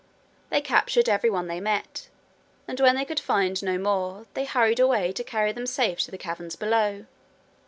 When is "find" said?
3.19-3.61